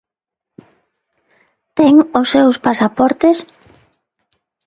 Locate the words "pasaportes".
2.65-3.37